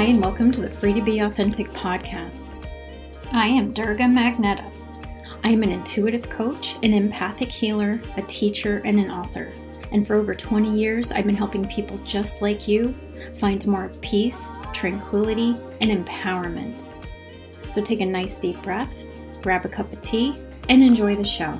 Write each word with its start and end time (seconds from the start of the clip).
Hi, 0.00 0.06
and 0.06 0.24
welcome 0.24 0.50
to 0.52 0.62
the 0.62 0.70
Free 0.70 0.94
to 0.94 1.02
Be 1.02 1.18
Authentic 1.18 1.70
podcast. 1.74 2.38
I 3.32 3.48
am 3.48 3.74
Durga 3.74 4.04
Magneta. 4.04 4.64
I 5.44 5.50
am 5.50 5.62
an 5.62 5.72
intuitive 5.72 6.26
coach, 6.30 6.76
an 6.82 6.94
empathic 6.94 7.52
healer, 7.52 8.00
a 8.16 8.22
teacher, 8.22 8.80
and 8.86 8.98
an 8.98 9.10
author. 9.10 9.52
And 9.92 10.06
for 10.06 10.14
over 10.14 10.34
20 10.34 10.74
years, 10.74 11.12
I've 11.12 11.26
been 11.26 11.36
helping 11.36 11.68
people 11.68 11.98
just 11.98 12.40
like 12.40 12.66
you 12.66 12.94
find 13.38 13.66
more 13.66 13.92
peace, 14.00 14.52
tranquility, 14.72 15.54
and 15.82 15.90
empowerment. 15.90 16.82
So 17.68 17.82
take 17.82 18.00
a 18.00 18.06
nice 18.06 18.38
deep 18.38 18.62
breath, 18.62 18.94
grab 19.42 19.66
a 19.66 19.68
cup 19.68 19.92
of 19.92 20.00
tea, 20.00 20.34
and 20.70 20.82
enjoy 20.82 21.14
the 21.14 21.26
show. 21.26 21.52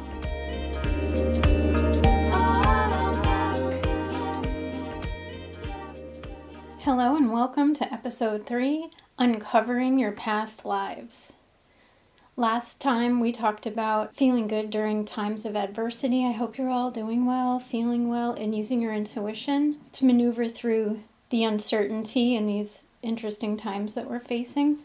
Hello, 6.93 7.14
and 7.14 7.30
welcome 7.32 7.72
to 7.75 7.93
episode 7.93 8.46
3 8.46 8.90
Uncovering 9.17 10.00
Your 10.00 10.11
Past 10.11 10.64
Lives. 10.64 11.32
Last 12.36 12.80
time 12.80 13.21
we 13.21 13.30
talked 13.30 13.64
about 13.64 14.16
feeling 14.16 14.49
good 14.49 14.71
during 14.71 15.04
times 15.04 15.46
of 15.46 15.54
adversity. 15.54 16.26
I 16.26 16.32
hope 16.32 16.58
you're 16.58 16.68
all 16.68 16.90
doing 16.90 17.26
well, 17.26 17.61
feeling 17.61 18.08
well, 18.08 18.32
and 18.32 18.57
using 18.57 18.82
your 18.82 18.93
intuition 18.93 19.76
to 19.93 20.04
maneuver 20.04 20.49
through 20.49 21.04
the 21.29 21.44
uncertainty 21.44 22.35
in 22.35 22.46
these 22.46 22.86
interesting 23.02 23.57
times 23.57 23.94
that 23.94 24.11
we're 24.11 24.18
facing. 24.18 24.79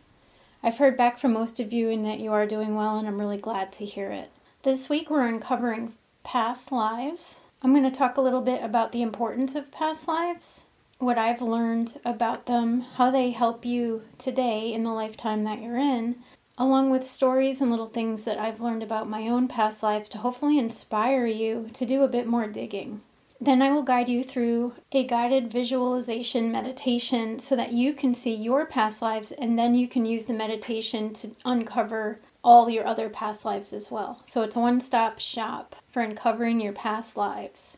I've 0.62 0.78
heard 0.78 0.96
back 0.96 1.18
from 1.18 1.34
most 1.34 1.60
of 1.60 1.74
you 1.74 1.90
and 1.90 2.06
that 2.06 2.20
you 2.20 2.32
are 2.32 2.46
doing 2.46 2.76
well, 2.76 3.00
and 3.00 3.08
I'm 3.08 3.20
really 3.20 3.40
glad 3.40 3.72
to 3.72 3.84
hear 3.84 4.12
it. 4.12 4.30
This 4.62 4.90
week 4.90 5.10
we're 5.10 5.26
uncovering 5.26 5.96
past 6.24 6.72
lives. 6.72 7.34
I'm 7.64 7.74
going 7.74 7.82
to 7.82 7.90
talk 7.90 8.16
a 8.16 8.22
little 8.22 8.42
bit 8.42 8.64
about 8.64 8.92
the 8.92 9.02
importance 9.02 9.56
of 9.56 9.72
past 9.72 10.08
lives 10.08 10.65
what 10.98 11.18
I've 11.18 11.42
learned 11.42 12.00
about 12.06 12.46
them, 12.46 12.82
how 12.96 13.12
they 13.12 13.32
help 13.32 13.66
you 13.66 14.04
today 14.18 14.74
in 14.74 14.84
the 14.84 14.92
lifetime 14.92 15.44
that 15.44 15.62
you're 15.62 15.78
in, 15.78 16.18
along 16.58 16.90
with 16.90 17.08
stories 17.08 17.62
and 17.62 17.70
little 17.70 17.90
things 17.90 18.24
that 18.24 18.40
I've 18.40 18.62
learned 18.62 18.84
about 18.84 19.10
my 19.10 19.28
own 19.28 19.48
past 19.48 19.84
lives 19.84 20.10
to 20.10 20.20
hopefully 20.20 20.58
inspire 20.58 21.26
you 21.26 21.70
to 21.74 21.86
do 21.86 22.04
a 22.04 22.08
bit 22.08 22.28
more 22.28 22.48
digging. 22.48 23.02
Then 23.40 23.62
I 23.62 23.72
will 23.72 23.84
guide 23.84 24.08
you 24.08 24.24
through 24.24 24.74
a 24.94 25.06
guided 25.06 25.52
visualization 25.52 26.52
meditation 26.52 27.40
so 27.40 27.56
that 27.56 27.74
you 27.74 27.94
can 27.94 28.14
see 28.14 28.34
your 28.34 28.66
past 28.66 29.02
lives 29.02 29.32
and 29.34 29.60
then 29.60 29.76
you 29.76 29.88
can 29.88 30.06
use 30.06 30.26
the 30.26 30.34
meditation 30.34 31.14
to 31.16 31.32
uncover 31.44 32.20
all 32.44 32.70
your 32.70 32.88
other 32.88 33.10
past 33.10 33.44
lives 33.44 33.74
as 33.74 33.92
well. 33.92 34.22
So 34.26 34.44
it's 34.44 34.56
a 34.56 34.60
one 34.60 34.80
stop 34.80 35.20
shop 35.20 35.76
for 35.90 36.02
uncovering 36.02 36.62
your 36.62 36.74
past 36.74 37.18
lives. 37.18 37.76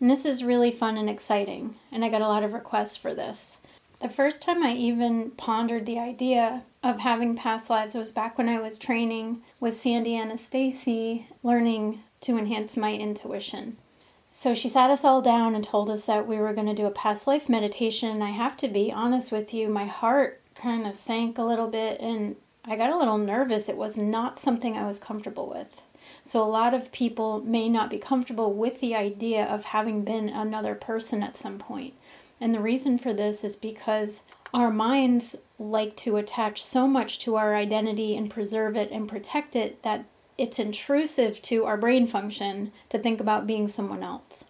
And 0.00 0.10
this 0.10 0.24
is 0.24 0.44
really 0.44 0.70
fun 0.70 0.96
and 0.96 1.10
exciting, 1.10 1.76
and 1.90 2.04
I 2.04 2.08
got 2.08 2.22
a 2.22 2.28
lot 2.28 2.44
of 2.44 2.52
requests 2.52 2.96
for 2.96 3.14
this. 3.14 3.58
The 4.00 4.08
first 4.08 4.42
time 4.42 4.62
I 4.62 4.74
even 4.74 5.32
pondered 5.32 5.84
the 5.84 5.98
idea 5.98 6.62
of 6.84 7.00
having 7.00 7.34
past 7.34 7.68
lives 7.68 7.96
was 7.96 8.12
back 8.12 8.38
when 8.38 8.48
I 8.48 8.60
was 8.60 8.78
training 8.78 9.42
with 9.58 9.78
Sandy 9.78 10.12
Anastasi, 10.12 11.24
learning 11.42 12.02
to 12.20 12.38
enhance 12.38 12.76
my 12.76 12.92
intuition. 12.94 13.76
So 14.30 14.54
she 14.54 14.68
sat 14.68 14.90
us 14.90 15.04
all 15.04 15.20
down 15.20 15.54
and 15.54 15.64
told 15.64 15.90
us 15.90 16.04
that 16.04 16.28
we 16.28 16.36
were 16.36 16.52
going 16.52 16.66
to 16.66 16.74
do 16.74 16.86
a 16.86 16.90
past 16.90 17.26
life 17.26 17.48
meditation. 17.48 18.10
And 18.10 18.22
I 18.22 18.30
have 18.30 18.56
to 18.58 18.68
be 18.68 18.92
honest 18.92 19.32
with 19.32 19.52
you, 19.54 19.68
my 19.68 19.86
heart 19.86 20.40
kind 20.54 20.86
of 20.86 20.96
sank 20.96 21.38
a 21.38 21.44
little 21.44 21.68
bit 21.68 22.00
and 22.00 22.36
I 22.64 22.76
got 22.76 22.90
a 22.90 22.98
little 22.98 23.18
nervous. 23.18 23.68
It 23.68 23.76
was 23.76 23.96
not 23.96 24.38
something 24.38 24.76
I 24.76 24.86
was 24.86 24.98
comfortable 24.98 25.48
with. 25.48 25.82
So, 26.24 26.42
a 26.42 26.44
lot 26.44 26.74
of 26.74 26.92
people 26.92 27.40
may 27.40 27.68
not 27.68 27.90
be 27.90 27.98
comfortable 27.98 28.52
with 28.52 28.80
the 28.80 28.94
idea 28.94 29.44
of 29.44 29.66
having 29.66 30.04
been 30.04 30.28
another 30.28 30.74
person 30.74 31.22
at 31.22 31.36
some 31.36 31.58
point. 31.58 31.94
And 32.40 32.54
the 32.54 32.60
reason 32.60 32.98
for 32.98 33.12
this 33.12 33.44
is 33.44 33.56
because 33.56 34.20
our 34.54 34.70
minds 34.70 35.36
like 35.58 35.96
to 35.96 36.16
attach 36.16 36.62
so 36.62 36.86
much 36.86 37.18
to 37.20 37.36
our 37.36 37.54
identity 37.54 38.16
and 38.16 38.30
preserve 38.30 38.76
it 38.76 38.90
and 38.90 39.08
protect 39.08 39.56
it 39.56 39.82
that 39.82 40.04
it's 40.36 40.58
intrusive 40.58 41.42
to 41.42 41.64
our 41.64 41.76
brain 41.76 42.06
function 42.06 42.72
to 42.88 42.98
think 42.98 43.20
about 43.20 43.46
being 43.46 43.68
someone 43.68 44.02
else. 44.02 44.44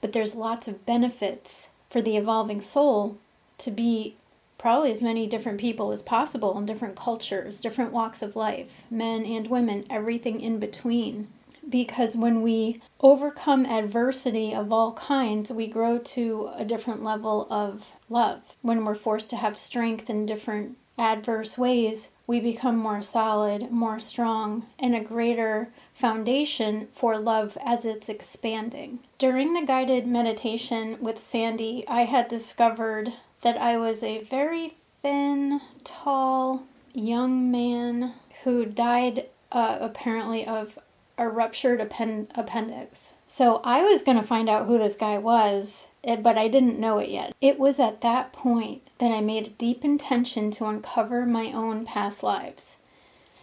But 0.00 0.12
there's 0.12 0.34
lots 0.34 0.68
of 0.68 0.84
benefits 0.84 1.70
for 1.88 2.02
the 2.02 2.16
evolving 2.16 2.60
soul 2.60 3.18
to 3.58 3.70
be 3.70 4.16
probably 4.58 4.92
as 4.92 5.02
many 5.02 5.26
different 5.26 5.60
people 5.60 5.92
as 5.92 6.02
possible 6.02 6.58
in 6.58 6.66
different 6.66 6.96
cultures, 6.96 7.60
different 7.60 7.92
walks 7.92 8.22
of 8.22 8.36
life, 8.36 8.82
men 8.90 9.24
and 9.24 9.46
women, 9.48 9.86
everything 9.88 10.40
in 10.40 10.58
between. 10.58 11.28
Because 11.68 12.16
when 12.16 12.42
we 12.42 12.80
overcome 13.00 13.66
adversity 13.66 14.54
of 14.54 14.72
all 14.72 14.94
kinds, 14.94 15.50
we 15.50 15.66
grow 15.66 15.98
to 15.98 16.50
a 16.56 16.64
different 16.64 17.04
level 17.04 17.46
of 17.50 17.92
love. 18.08 18.42
When 18.62 18.84
we're 18.84 18.94
forced 18.94 19.30
to 19.30 19.36
have 19.36 19.58
strength 19.58 20.08
in 20.08 20.26
different 20.26 20.76
adverse 20.98 21.56
ways, 21.56 22.10
we 22.26 22.40
become 22.40 22.76
more 22.76 23.02
solid, 23.02 23.70
more 23.70 24.00
strong, 24.00 24.66
and 24.78 24.94
a 24.94 25.00
greater 25.00 25.70
foundation 25.94 26.88
for 26.92 27.18
love 27.18 27.56
as 27.64 27.84
it's 27.84 28.08
expanding. 28.08 28.98
During 29.18 29.54
the 29.54 29.64
guided 29.64 30.06
meditation 30.06 30.96
with 31.00 31.20
Sandy, 31.20 31.84
I 31.86 32.02
had 32.02 32.28
discovered 32.28 33.12
that 33.42 33.56
I 33.56 33.76
was 33.76 34.02
a 34.02 34.22
very 34.24 34.76
thin, 35.02 35.60
tall, 35.84 36.64
young 36.92 37.50
man 37.50 38.14
who 38.44 38.64
died 38.64 39.26
uh, 39.52 39.78
apparently 39.80 40.46
of 40.46 40.78
a 41.16 41.28
ruptured 41.28 41.80
append- 41.80 42.30
appendix. 42.34 43.14
So 43.26 43.60
I 43.64 43.82
was 43.82 44.02
going 44.02 44.16
to 44.18 44.26
find 44.26 44.48
out 44.48 44.66
who 44.66 44.78
this 44.78 44.96
guy 44.96 45.18
was, 45.18 45.88
eh, 46.04 46.16
but 46.16 46.38
I 46.38 46.48
didn't 46.48 46.78
know 46.78 46.98
it 46.98 47.10
yet. 47.10 47.34
It 47.40 47.58
was 47.58 47.78
at 47.78 48.00
that 48.00 48.32
point 48.32 48.82
that 48.98 49.12
I 49.12 49.20
made 49.20 49.46
a 49.46 49.50
deep 49.50 49.84
intention 49.84 50.50
to 50.52 50.66
uncover 50.66 51.26
my 51.26 51.52
own 51.52 51.84
past 51.84 52.22
lives. 52.22 52.76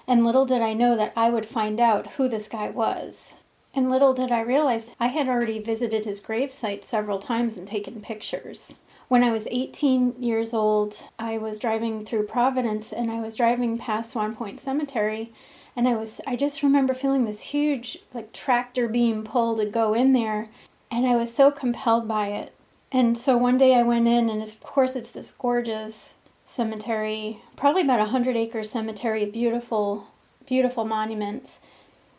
And 0.08 0.26
little 0.26 0.46
did 0.46 0.62
I 0.62 0.74
know 0.74 0.96
that 0.96 1.14
I 1.16 1.30
would 1.30 1.48
find 1.48 1.80
out 1.80 2.14
who 2.14 2.30
this 2.30 2.48
guy 2.48 2.70
was. 2.70 3.34
And 3.74 3.90
little 3.90 4.14
did 4.14 4.32
I 4.32 4.42
realize 4.42 4.90
I 5.00 5.08
had 5.08 5.28
already 5.28 5.60
visited 5.60 6.06
his 6.06 6.22
gravesite 6.22 6.84
several 6.84 7.20
times 7.20 7.58
and 7.58 7.68
taken 7.68 8.02
pictures. 8.02 8.74
When 9.08 9.24
I 9.24 9.32
was 9.32 9.48
18 9.52 10.22
years 10.22 10.54
old, 10.54 11.04
I 11.20 11.38
was 11.38 11.60
driving 11.60 12.06
through 12.06 12.24
Providence 12.24 12.92
and 12.92 13.12
I 13.12 13.22
was 13.22 13.36
driving 13.36 13.78
past 13.78 14.12
Swan 14.12 14.36
Point 14.36 14.60
Cemetery 14.60 15.32
and 15.76 15.88
I 15.88 15.96
was 15.96 16.22
I 16.26 16.36
just 16.36 16.64
remember 16.64 16.94
feeling 16.94 17.26
this 17.26 17.42
huge 17.42 18.00
like 18.14 18.34
tractor 18.34 18.88
beam 18.88 19.24
pull 19.24 19.58
to 19.58 19.66
go 19.66 19.94
in 19.94 20.14
there 20.14 20.50
and 20.90 21.06
I 21.06 21.16
was 21.16 21.32
so 21.32 21.52
compelled 21.52 22.08
by 22.08 22.30
it. 22.30 22.54
And 22.92 23.16
so 23.16 23.38
one 23.38 23.58
day 23.58 23.76
I 23.76 23.84
went 23.84 24.08
in 24.08 24.28
and 24.30 24.42
of 24.42 24.60
course 24.62 24.96
it's 24.96 25.12
this 25.12 25.32
gorgeous 25.32 26.16
cemetery, 26.44 27.42
probably 27.56 27.84
about 27.84 28.00
a 28.00 28.04
100 28.04 28.36
acre 28.36 28.64
cemetery, 28.64 29.26
beautiful 29.26 30.08
beautiful 30.48 30.86
monuments. 30.86 31.60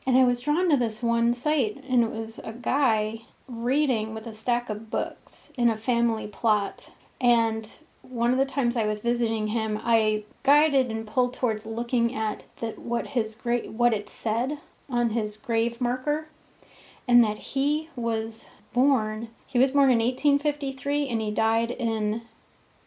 And 0.07 0.17
I 0.17 0.25
was 0.25 0.41
drawn 0.41 0.71
to 0.71 0.77
this 0.77 1.03
one 1.03 1.35
site 1.35 1.83
and 1.89 2.05
it 2.05 2.11
was 2.11 2.39
a 2.45 2.53
guy 2.53 3.23
reading 3.49 4.15
with 4.15 4.27
a 4.27 4.33
stack 4.33 4.69
of 4.69 4.91
books 4.91 5.53
in 5.57 5.71
a 5.71 5.77
family 5.77 6.27
plot. 6.27 6.93
And 7.21 7.69
one 8.03 8.33
of 8.33 8.39
the 8.39 8.47
times 8.47 8.77
I 8.77 8.85
was 8.85 9.01
visiting 9.01 9.49
him, 9.49 9.81
I 9.83 10.25
guided 10.43 10.91
and 10.91 11.07
pulled 11.07 11.35
towards 11.35 11.67
looking 11.67 12.15
at 12.15 12.47
that 12.61 12.79
what 12.79 13.09
his 13.09 13.35
great 13.35 13.71
what 13.71 13.95
it 13.95 14.09
said 14.09 14.59
on 14.89 15.11
his 15.11 15.37
grave 15.37 15.81
marker, 15.81 16.29
and 17.09 17.23
that 17.25 17.39
he 17.39 17.91
was 17.97 18.47
born. 18.73 19.29
He 19.47 19.59
was 19.59 19.71
born 19.71 19.91
in 19.91 19.99
1853 19.99 21.09
and 21.09 21.21
he 21.21 21.31
died 21.31 21.71
in 21.71 22.23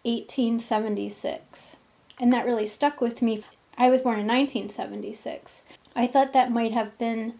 1876. 0.03 1.75
And 2.19 2.31
that 2.31 2.45
really 2.45 2.67
stuck 2.67 3.01
with 3.01 3.21
me. 3.21 3.43
I 3.77 3.89
was 3.89 4.01
born 4.01 4.19
in 4.19 4.27
1976. 4.27 5.63
I 5.95 6.05
thought 6.05 6.33
that 6.33 6.51
might 6.51 6.73
have 6.73 6.97
been 6.97 7.39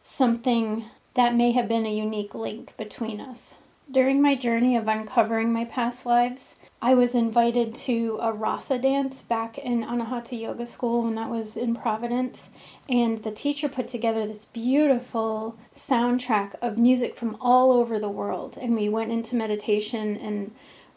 something 0.00 0.86
that 1.14 1.34
may 1.34 1.52
have 1.52 1.68
been 1.68 1.86
a 1.86 1.94
unique 1.94 2.34
link 2.34 2.76
between 2.76 3.20
us. 3.20 3.54
During 3.90 4.20
my 4.22 4.34
journey 4.34 4.76
of 4.76 4.88
uncovering 4.88 5.52
my 5.52 5.64
past 5.64 6.06
lives, 6.06 6.56
I 6.80 6.94
was 6.94 7.14
invited 7.14 7.74
to 7.76 8.18
a 8.20 8.32
rasa 8.32 8.78
dance 8.78 9.22
back 9.22 9.56
in 9.56 9.82
Anahata 9.84 10.38
Yoga 10.38 10.66
School 10.66 11.02
when 11.02 11.14
that 11.14 11.30
was 11.30 11.56
in 11.56 11.74
Providence, 11.74 12.50
and 12.88 13.22
the 13.22 13.30
teacher 13.30 13.68
put 13.68 13.88
together 13.88 14.26
this 14.26 14.44
beautiful 14.44 15.56
soundtrack 15.74 16.54
of 16.60 16.76
music 16.76 17.16
from 17.16 17.36
all 17.40 17.72
over 17.72 17.98
the 17.98 18.08
world. 18.08 18.58
And 18.60 18.74
we 18.74 18.88
went 18.88 19.12
into 19.12 19.36
meditation 19.36 20.16
and 20.16 20.50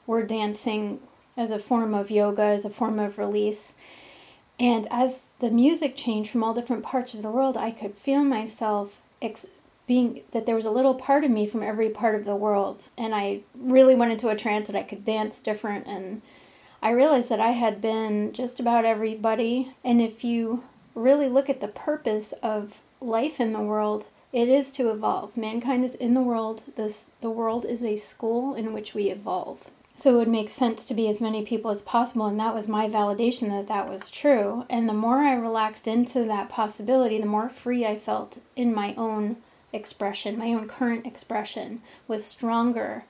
were 0.06 0.24
dancing 0.24 1.00
as 1.38 1.51
a 1.51 1.59
form 1.59 1.94
of 1.94 2.12
yoga, 2.12 2.41
as 2.41 2.65
a 2.65 2.69
form 2.69 3.00
of 3.00 3.18
release. 3.18 3.74
And 4.59 4.88
as 4.89 5.21
the 5.39 5.51
music 5.51 5.95
changed 5.95 6.31
from 6.31 6.44
all 6.44 6.53
different 6.53 6.83
parts 6.83 7.13
of 7.13 7.21
the 7.21 7.31
world, 7.31 7.56
I 7.56 7.71
could 7.71 7.95
feel 7.95 8.24
myself 8.24 9.01
ex- 9.21 9.47
being 9.88 10.22
that 10.31 10.45
there 10.45 10.56
was 10.56 10.66
a 10.66 10.72
little 10.72 10.94
part 10.94 11.24
of 11.24 11.31
me 11.31 11.48
from 11.48 11.63
every 11.63 11.89
part 11.89 12.16
of 12.16 12.25
the 12.25 12.36
world. 12.36 12.89
And 12.98 13.16
i 13.16 13.42
really 13.56 13.95
went 13.95 14.12
into 14.12 14.30
a 14.30 14.36
trance 14.36 14.68
that 14.68 14.75
i 14.75 14.84
could 14.84 15.06
dance 15.06 15.39
different. 15.39 15.88
And 15.88 16.22
i 16.81 16.92
realized 16.92 17.30
that 17.30 17.39
i 17.39 17.51
had 17.51 17.81
been 17.81 18.34
just 18.34 18.60
about 18.60 18.86
everybody. 18.86 19.74
And 19.84 20.01
if 20.01 20.24
you 20.24 20.63
really 20.94 21.30
look 21.30 21.50
at 21.50 21.62
the 21.62 21.68
purpose 21.68 22.34
of 22.44 22.80
life 23.00 23.39
in 23.39 23.54
the 23.54 23.60
world 23.60 24.07
it 24.34 24.50
is 24.50 24.72
to 24.74 24.92
evolve. 24.92 25.38
Mankind 25.38 25.86
is 25.86 25.95
in 25.95 26.13
the 26.13 26.22
world. 26.22 26.63
This 26.75 27.12
the 27.22 27.30
world 27.30 27.66
is 27.66 27.81
a 27.81 27.95
school 27.95 28.54
in 28.54 28.74
which 28.74 28.94
we 28.94 29.10
evolve. 29.10 29.72
So 29.95 30.13
it 30.13 30.18
would 30.18 30.28
make 30.28 30.51
sense 30.51 30.88
to 30.88 30.94
be 30.94 31.10
as 31.10 31.19
many 31.19 31.44
people 31.44 31.72
as 31.72 31.81
possible. 31.81 32.28
And 32.28 32.39
that 32.39 32.54
was 32.54 32.68
my 32.68 32.88
validation 32.88 33.48
that 33.50 33.68
that 33.68 33.89
was 33.89 34.12
true. 34.12 34.66
And 34.69 34.88
the 34.88 34.94
more 34.94 35.24
I 35.24 35.34
relaxed 35.34 35.88
into 35.88 36.24
that 36.25 36.50
possibility, 36.50 37.19
the 37.19 37.25
more 37.25 37.50
free 37.50 37.84
I 37.84 37.98
felt 37.98 38.38
in 38.56 38.75
my 38.75 38.94
own 38.95 39.38
expression, 39.73 40.37
my 40.37 40.47
own 40.47 40.67
current 40.67 41.05
expression 41.05 41.81
was 42.07 42.25
stronger 42.25 43.05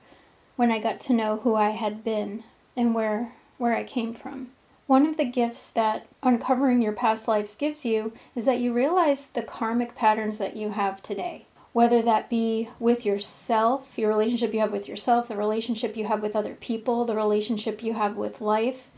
when 0.56 0.70
I 0.70 0.78
got 0.78 1.00
to 1.02 1.12
know 1.12 1.38
who 1.38 1.54
I 1.54 1.70
had 1.70 2.04
been 2.04 2.44
and 2.76 2.94
where 2.94 3.32
where 3.58 3.74
I 3.74 3.82
came 3.82 4.14
from. 4.14 4.50
One 4.86 5.04
of 5.04 5.16
the 5.16 5.24
gifts 5.24 5.68
that 5.70 6.06
uncovering 6.22 6.80
your 6.80 6.92
past 6.92 7.26
lives 7.26 7.56
gives 7.56 7.84
you 7.84 8.12
is 8.36 8.44
that 8.44 8.60
you 8.60 8.72
realize 8.72 9.26
the 9.26 9.42
karmic 9.42 9.94
patterns 9.94 10.38
that 10.38 10.56
you 10.56 10.70
have 10.70 11.02
today 11.02 11.46
whether 11.78 12.02
that 12.02 12.28
be 12.28 12.68
with 12.80 13.06
yourself, 13.06 13.96
your 13.96 14.08
relationship 14.08 14.52
you 14.52 14.58
have 14.58 14.72
with 14.72 14.88
yourself, 14.88 15.28
the 15.28 15.36
relationship 15.36 15.96
you 15.96 16.06
have 16.06 16.20
with 16.20 16.34
other 16.34 16.54
people, 16.54 17.04
the 17.04 17.14
relationship 17.14 17.84
you 17.84 17.94
have 17.94 18.16
with 18.16 18.40
life. 18.40 18.90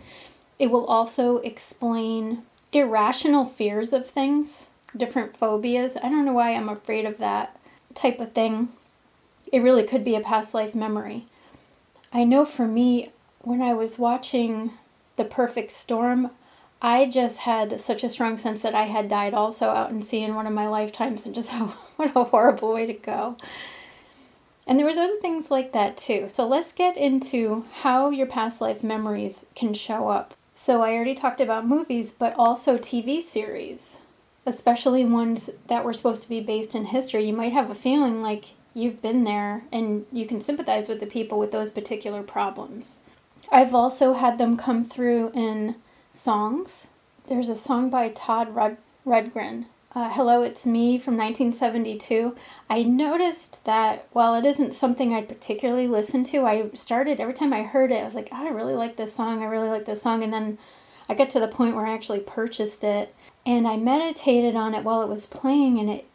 It 0.59 0.71
will 0.71 0.87
also 0.87 1.39
explain 1.39 2.43
irrational 2.73 3.45
fears 3.45 3.93
of 3.93 4.07
things, 4.07 4.69
different 4.97 5.37
phobias. 5.37 5.97
I 5.97 6.09
don't 6.09 6.25
know 6.25 6.33
why 6.33 6.51
I'm 6.55 6.69
afraid 6.69 7.05
of 7.05 7.19
that 7.19 7.59
type 7.95 8.21
of 8.21 8.33
thing. 8.33 8.69
It 9.53 9.61
really 9.61 9.83
could 9.83 10.05
be 10.05 10.15
a 10.15 10.21
past 10.21 10.55
life 10.55 10.75
memory. 10.75 11.27
I 12.13 12.25
know 12.25 12.45
for 12.45 12.67
me, 12.67 13.11
when 13.41 13.63
I 13.63 13.73
was 13.73 13.99
watching 13.99 14.73
The 15.17 15.25
Perfect 15.25 15.71
Storm, 15.71 16.31
I 16.83 17.07
just 17.07 17.41
had 17.41 17.81
such 17.81 18.03
a 18.03 18.09
strong 18.09 18.39
sense 18.39 18.63
that 18.63 18.75
I 18.75 18.85
had 18.85 19.09
died 19.09 19.35
also 19.35 19.69
out 19.69 19.91
in 19.91 20.03
sea 20.03 20.23
in 20.23 20.35
one 20.35 20.47
of 20.47 20.53
my 20.53 20.67
lifetimes 20.67 21.27
and 21.27 21.35
just 21.35 21.51
how 21.51 21.67
what 21.97 22.17
a 22.17 22.25
horrible 22.25 22.73
way 22.73 22.87
to 22.87 22.95
go. 22.95 23.37
And 24.67 24.79
there 24.79 24.87
was 24.87 24.97
other 24.97 25.17
things 25.21 25.51
like 25.51 25.73
that 25.73 25.97
too. 25.97 26.29
So 26.29 26.47
let's 26.47 26.73
get 26.73 26.97
into 26.97 27.65
how 27.83 28.11
your 28.11 28.27
past 28.27 28.61
life 28.61 28.83
memories 28.83 29.47
can 29.55 29.75
show 29.75 30.09
up. 30.09 30.35
So 30.55 30.83
I 30.83 30.95
already 30.95 31.15
talked 31.15 31.41
about 31.41 31.67
movies, 31.67 32.13
but 32.13 32.35
also 32.39 32.79
TV 32.79 33.21
series, 33.21 33.99
especially 34.47 35.05
ones 35.05 35.51
that 35.67 35.85
were 35.85 35.93
supposed 35.93 36.23
to 36.23 36.29
be 36.29 36.41
based 36.41 36.75
in 36.75 36.87
history. 36.87 37.27
You 37.27 37.33
might 37.33 37.53
have 37.53 37.71
a 37.71 37.75
feeling 37.75 38.23
like 38.23 38.55
you've 38.75 39.03
been 39.03 39.25
there 39.25 39.65
and 39.73 40.07
you 40.13 40.27
can 40.27 40.41
sympathize 40.41 40.89
with 40.89 41.01
the 41.01 41.07
people 41.07 41.39
with 41.39 41.51
those 41.51 41.71
particular 41.71 42.23
problems. 42.23 43.01
I've 43.51 43.75
also 43.75 44.15
had 44.15 44.39
them 44.39 44.57
come 44.57 44.85
through 44.85 45.33
in 45.35 45.77
songs. 46.13 46.89
There's 47.27 47.49
a 47.49 47.57
song 47.57 47.91
by 47.91 48.09
Todd 48.11 48.55
Rud- 48.55 48.79
Rundgren, 49.07 49.67
uh, 49.95 50.11
Hello, 50.11 50.43
It's 50.43 50.67
Me 50.67 50.99
from 50.99 51.17
1972. 51.17 52.37
I 52.69 52.83
noticed 52.83 53.65
that 53.65 54.07
while 54.13 54.35
it 54.35 54.45
isn't 54.45 54.75
something 54.75 55.13
I'd 55.13 55.29
particularly 55.29 55.89
listen 55.89 56.23
to, 56.25 56.45
I 56.45 56.71
started, 56.75 57.19
every 57.19 57.35
time 57.35 57.53
I 57.53 57.63
heard 57.63 57.91
it, 57.91 58.03
I 58.03 58.05
was 58.05 58.15
like, 58.15 58.29
oh, 58.33 58.47
I 58.47 58.51
really 58.51 58.75
like 58.75 58.97
this 58.97 59.13
song, 59.13 59.43
I 59.43 59.47
really 59.47 59.69
like 59.69 59.87
this 59.87 60.03
song. 60.03 60.23
And 60.23 60.33
then 60.33 60.59
I 61.09 61.15
got 61.15 61.31
to 61.31 61.41
the 61.41 61.49
point 61.49 61.75
where 61.75 61.87
I 61.87 61.93
actually 61.93 62.21
purchased 62.21 62.85
it 62.85 63.15
and 63.45 63.67
I 63.67 63.77
meditated 63.77 64.55
on 64.55 64.75
it 64.75 64.85
while 64.85 65.03
it 65.03 65.09
was 65.09 65.27
playing 65.27 65.79
and 65.79 65.91
it 65.91 66.07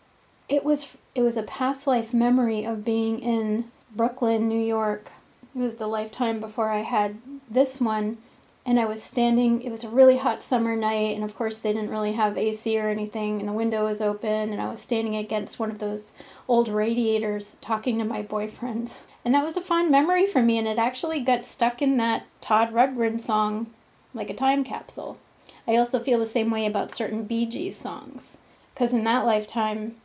it 0.48 0.64
was 0.64 0.96
it 1.16 1.22
was 1.22 1.38
a 1.38 1.44
past 1.44 1.88
life 1.88 2.14
memory 2.14 2.66
of 2.66 2.86
being 2.86 3.20
in 3.20 3.66
Brooklyn, 3.96 4.48
New 4.48 4.62
York. 4.62 5.12
It 5.56 5.60
was 5.60 5.78
the 5.78 5.88
lifetime 5.88 6.40
before 6.40 6.70
I 6.70 6.80
had 6.80 7.18
this 7.50 7.80
one 7.80 8.18
and 8.66 8.80
I 8.80 8.86
was 8.86 9.04
standing. 9.04 9.62
It 9.62 9.70
was 9.70 9.84
a 9.84 9.90
really 9.90 10.18
hot 10.18 10.42
summer 10.42 10.76
night, 10.76 11.16
and 11.16 11.24
of 11.24 11.36
course, 11.36 11.60
they 11.60 11.72
didn't 11.72 11.92
really 11.92 12.14
have 12.14 12.38
AC 12.38 12.78
or 12.80 12.90
anything, 12.90 13.40
and 13.40 13.48
the 13.48 13.54
window 13.54 13.86
was 13.86 14.02
open, 14.02 14.52
and 14.52 14.60
I 14.60 14.70
was 14.70 14.82
standing 14.82 15.16
against 15.16 15.60
one 15.60 15.70
of 15.70 15.78
those 15.78 16.14
old 16.48 16.68
radiators 16.68 17.58
talking 17.62 18.00
to 18.00 18.06
my 18.06 18.24
boyfriend. 18.24 18.92
And 19.24 19.36
that 19.36 19.44
was 19.44 19.56
a 19.56 19.62
fond 19.62 19.92
memory 19.92 20.26
for 20.26 20.42
me, 20.42 20.58
and 20.58 20.68
it 20.68 20.80
actually 20.80 21.20
got 21.20 21.46
stuck 21.46 21.82
in 21.82 21.98
that 21.98 22.26
Todd 22.42 22.74
Rundgren 22.74 23.22
song 23.22 23.68
like 24.14 24.30
a 24.30 24.36
time 24.36 24.64
capsule. 24.64 25.20
I 25.68 25.76
also 25.76 26.00
feel 26.00 26.20
the 26.20 26.26
same 26.26 26.52
way 26.52 26.66
about 26.66 26.94
certain 26.94 27.26
Bee 27.26 27.46
Gees 27.46 27.78
songs, 27.78 28.38
because 28.74 28.94
in 28.94 29.04
that 29.06 29.26
lifetime, 29.26 29.96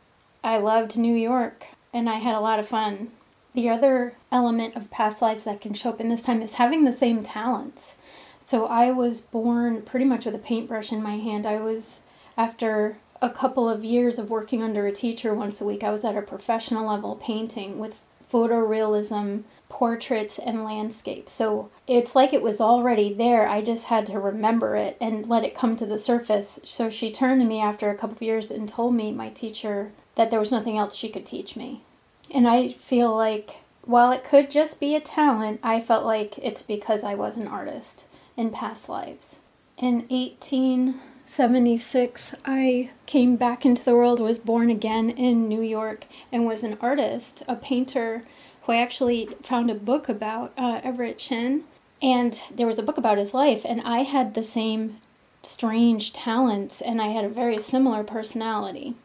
I 0.43 0.57
loved 0.57 0.97
New 0.97 1.15
York, 1.15 1.67
and 1.93 2.09
I 2.09 2.15
had 2.15 2.35
a 2.35 2.39
lot 2.39 2.59
of 2.59 2.67
fun. 2.67 3.11
The 3.53 3.69
other 3.69 4.15
element 4.31 4.75
of 4.75 4.89
past 4.89 5.21
lives 5.21 5.43
that 5.43 5.61
can 5.61 5.73
show 5.73 5.89
up 5.89 6.01
in 6.01 6.09
this 6.09 6.21
time 6.21 6.41
is 6.41 6.53
having 6.53 6.83
the 6.83 6.91
same 6.91 7.21
talents 7.21 7.95
so 8.43 8.65
I 8.65 8.91
was 8.91 9.21
born 9.21 9.81
pretty 9.83 10.05
much 10.05 10.25
with 10.25 10.35
a 10.35 10.39
paintbrush 10.39 10.91
in 10.91 11.01
my 11.01 11.17
hand. 11.17 11.45
I 11.45 11.61
was, 11.61 12.01
after 12.35 12.97
a 13.21 13.29
couple 13.29 13.69
of 13.69 13.85
years 13.85 14.17
of 14.17 14.29
working 14.29 14.61
under 14.61 14.85
a 14.87 14.91
teacher 14.91 15.33
once 15.33 15.61
a 15.61 15.65
week, 15.65 15.83
I 15.83 15.91
was 15.91 16.03
at 16.03 16.17
a 16.17 16.21
professional 16.21 16.87
level 16.87 17.15
painting 17.15 17.79
with 17.79 18.01
photorealism 18.31 19.43
portraits 19.71 20.37
and 20.37 20.63
landscapes. 20.65 21.31
So 21.31 21.69
it's 21.87 22.13
like 22.13 22.33
it 22.33 22.41
was 22.41 22.59
already 22.59 23.13
there. 23.13 23.47
I 23.47 23.61
just 23.61 23.85
had 23.85 24.05
to 24.07 24.19
remember 24.19 24.75
it 24.75 24.97
and 24.99 25.29
let 25.29 25.45
it 25.45 25.55
come 25.55 25.77
to 25.77 25.85
the 25.85 25.97
surface. 25.97 26.59
So 26.65 26.89
she 26.89 27.09
turned 27.09 27.39
to 27.39 27.47
me 27.47 27.61
after 27.61 27.89
a 27.89 27.95
couple 27.95 28.17
of 28.17 28.21
years 28.21 28.51
and 28.51 28.67
told 28.67 28.95
me, 28.95 29.13
my 29.13 29.29
teacher, 29.29 29.93
that 30.15 30.29
there 30.29 30.41
was 30.41 30.51
nothing 30.51 30.77
else 30.77 30.93
she 30.93 31.07
could 31.07 31.25
teach 31.25 31.55
me. 31.55 31.83
And 32.29 32.49
I 32.49 32.73
feel 32.73 33.15
like 33.15 33.61
while 33.83 34.11
it 34.11 34.25
could 34.25 34.51
just 34.51 34.81
be 34.81 34.93
a 34.93 34.99
talent, 34.99 35.61
I 35.63 35.79
felt 35.79 36.05
like 36.05 36.37
it's 36.37 36.63
because 36.63 37.05
I 37.05 37.15
was 37.15 37.37
an 37.37 37.47
artist 37.47 38.07
in 38.35 38.51
past 38.51 38.89
lives. 38.89 39.39
In 39.77 40.05
1876, 40.09 42.35
I 42.43 42.89
came 43.05 43.37
back 43.37 43.65
into 43.65 43.85
the 43.85 43.95
world, 43.95 44.19
was 44.19 44.37
born 44.37 44.69
again 44.69 45.09
in 45.09 45.47
New 45.47 45.61
York, 45.61 46.07
and 46.29 46.45
was 46.45 46.63
an 46.63 46.77
artist, 46.81 47.41
a 47.47 47.55
painter 47.55 48.25
who 48.61 48.73
I 48.73 48.77
actually 48.77 49.29
found 49.43 49.69
a 49.69 49.75
book 49.75 50.09
about, 50.09 50.53
uh, 50.57 50.81
Everett 50.83 51.19
Shinn. 51.19 51.63
And 52.01 52.41
there 52.53 52.67
was 52.67 52.79
a 52.79 52.83
book 52.83 52.97
about 52.97 53.19
his 53.19 53.33
life, 53.33 53.63
and 53.63 53.79
I 53.81 53.99
had 53.99 54.33
the 54.33 54.41
same 54.41 54.97
strange 55.43 56.13
talents, 56.13 56.81
and 56.81 57.01
I 57.01 57.07
had 57.09 57.25
a 57.25 57.29
very 57.29 57.59
similar 57.59 58.03
personality. 58.03 58.95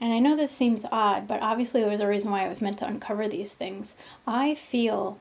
And 0.00 0.12
I 0.12 0.18
know 0.18 0.36
this 0.36 0.52
seems 0.52 0.84
odd, 0.90 1.26
but 1.26 1.42
obviously 1.42 1.80
there 1.80 1.90
was 1.90 2.00
a 2.00 2.06
reason 2.06 2.30
why 2.30 2.44
I 2.44 2.48
was 2.48 2.60
meant 2.60 2.78
to 2.78 2.86
uncover 2.86 3.28
these 3.28 3.52
things. 3.52 3.94
I 4.26 4.54
feel 4.54 5.18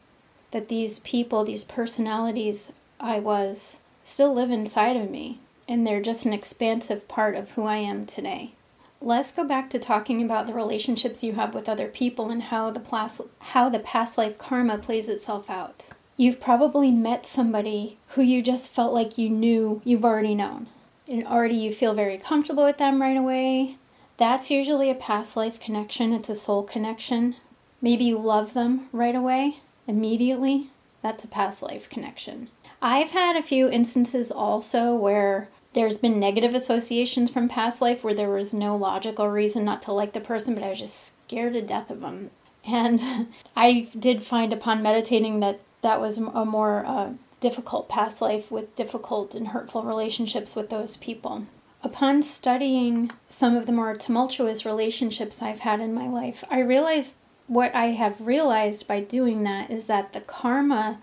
that 0.52 0.70
these 0.70 1.00
people, 1.00 1.44
these 1.44 1.64
personalities, 1.64 2.72
I 3.00 3.20
was 3.20 3.78
still 4.04 4.34
live 4.34 4.52
inside 4.52 4.96
of 4.96 5.10
me, 5.10 5.40
and 5.68 5.86
they're 5.86 6.02
just 6.02 6.26
an 6.26 6.34
expansive 6.34 7.08
part 7.08 7.36
of 7.36 7.52
who 7.52 7.64
I 7.64 7.78
am 7.78 8.06
today. 8.06 8.52
Let's 9.06 9.32
go 9.32 9.44
back 9.44 9.70
to 9.70 9.78
talking 9.78 10.24
about 10.24 10.48
the 10.48 10.54
relationships 10.56 11.24
you 11.24 11.34
have 11.34 11.54
with 11.54 11.70
other 11.70 11.88
people 11.88 12.32
and 12.32 12.42
how 12.42 12.72
the 12.72 12.80
plas- 12.80 13.22
how 13.40 13.70
the 13.70 13.78
past 13.78 14.18
life 14.18 14.40
karma 14.40 14.80
plays 14.80 15.08
itself 15.08 15.48
out. 15.48 15.90
You've 16.18 16.42
probably 16.42 16.90
met 16.90 17.24
somebody 17.24 18.00
who 18.08 18.24
you 18.24 18.42
just 18.42 18.74
felt 18.74 18.96
like 18.96 19.20
you 19.20 19.30
knew 19.30 19.80
you've 19.86 20.04
already 20.04 20.34
known. 20.34 20.70
And 21.08 21.24
already 21.24 21.54
you 21.54 21.72
feel 21.72 21.94
very 21.94 22.18
comfortable 22.18 22.66
with 22.66 22.80
them 22.80 23.00
right 23.00 23.16
away. 23.16 23.78
That's 24.18 24.50
usually 24.50 24.90
a 24.90 24.96
past 24.96 25.38
life 25.38 25.60
connection, 25.60 26.12
it's 26.12 26.30
a 26.30 26.36
soul 26.36 26.64
connection. 26.64 27.36
Maybe 27.84 28.06
you 28.06 28.18
love 28.18 28.56
them 28.56 28.90
right 28.92 29.16
away, 29.16 29.60
immediately. 29.86 30.72
That's 31.04 31.24
a 31.24 31.28
past 31.28 31.62
life 31.62 31.88
connection. 31.92 32.50
I've 32.82 33.12
had 33.12 33.36
a 33.36 33.44
few 33.44 33.70
instances 33.70 34.32
also 34.32 34.96
where 34.96 35.50
there's 35.76 35.98
been 35.98 36.20
negative 36.20 36.56
associations 36.56 37.30
from 37.30 37.50
past 37.50 37.82
life 37.82 38.02
where 38.04 38.14
there 38.14 38.32
was 38.32 38.54
no 38.54 38.78
logical 38.78 39.30
reason 39.30 39.66
not 39.66 39.82
to 39.82 39.92
like 39.92 40.14
the 40.14 40.22
person, 40.22 40.56
but 40.56 40.64
I 40.64 40.70
was 40.70 40.80
just 40.80 41.14
scared 41.28 41.54
to 41.54 41.62
death 41.62 41.92
of 41.92 42.02
them. 42.02 42.32
And 42.68 43.28
I 43.56 43.90
did 44.00 44.24
find 44.24 44.52
upon 44.52 44.82
meditating 44.82 45.40
that 45.42 45.60
that 45.84 46.02
was 46.02 46.18
a 46.18 46.46
more 46.46 46.84
uh, 46.84 47.12
difficult 47.40 47.88
past 47.90 48.22
life 48.22 48.50
with 48.50 48.76
difficult 48.76 49.36
and 49.36 49.50
hurtful 49.50 49.84
relationships 49.84 50.56
with 50.56 50.72
those 50.72 50.98
people. 50.98 51.46
Upon 51.84 52.24
studying 52.24 53.12
some 53.28 53.56
of 53.56 53.68
the 53.68 53.72
more 53.72 53.96
tumultuous 53.96 54.66
relationships 54.66 55.44
I've 55.44 55.60
had 55.60 55.80
in 55.80 55.94
my 55.94 56.08
life, 56.08 56.44
I 56.50 56.62
realized 56.62 57.14
what 57.46 57.76
I 57.76 57.92
have 57.92 58.20
realized 58.20 58.88
by 58.88 59.00
doing 59.02 59.44
that 59.44 59.70
is 59.70 59.86
that 59.86 60.14
the 60.14 60.22
karma 60.22 60.98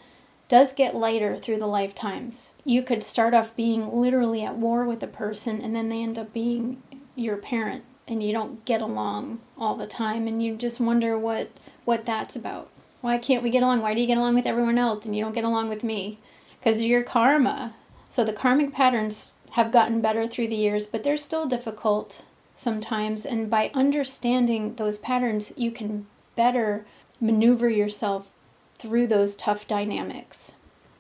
does 0.52 0.74
get 0.74 0.94
lighter 0.94 1.38
through 1.38 1.56
the 1.56 1.66
lifetimes. 1.66 2.50
You 2.62 2.82
could 2.82 3.02
start 3.02 3.32
off 3.32 3.56
being 3.56 3.90
literally 3.90 4.44
at 4.44 4.58
war 4.58 4.84
with 4.84 5.02
a 5.02 5.06
person 5.06 5.62
and 5.62 5.74
then 5.74 5.88
they 5.88 6.02
end 6.02 6.18
up 6.18 6.34
being 6.34 6.82
your 7.16 7.38
parent 7.38 7.84
and 8.06 8.22
you 8.22 8.34
don't 8.34 8.62
get 8.66 8.82
along 8.82 9.40
all 9.56 9.76
the 9.76 9.86
time 9.86 10.26
and 10.26 10.42
you 10.42 10.54
just 10.54 10.78
wonder 10.78 11.16
what 11.16 11.48
what 11.86 12.04
that's 12.04 12.36
about. 12.36 12.70
Why 13.00 13.16
can't 13.16 13.42
we 13.42 13.48
get 13.48 13.62
along? 13.62 13.80
Why 13.80 13.94
do 13.94 14.02
you 14.02 14.06
get 14.06 14.18
along 14.18 14.34
with 14.34 14.44
everyone 14.44 14.76
else 14.76 15.06
and 15.06 15.16
you 15.16 15.24
don't 15.24 15.32
get 15.32 15.44
along 15.44 15.70
with 15.70 15.82
me? 15.82 16.18
Cuz 16.62 16.84
your 16.84 17.02
karma. 17.02 17.74
So 18.10 18.22
the 18.22 18.34
karmic 18.34 18.74
patterns 18.74 19.38
have 19.52 19.72
gotten 19.72 20.02
better 20.02 20.26
through 20.26 20.48
the 20.48 20.54
years, 20.54 20.86
but 20.86 21.02
they're 21.02 21.16
still 21.16 21.46
difficult 21.46 22.24
sometimes 22.54 23.24
and 23.24 23.48
by 23.48 23.70
understanding 23.72 24.74
those 24.74 24.98
patterns 24.98 25.54
you 25.56 25.70
can 25.70 26.08
better 26.36 26.84
maneuver 27.22 27.70
yourself 27.70 28.28
through 28.82 29.06
those 29.06 29.36
tough 29.36 29.68
dynamics. 29.68 30.52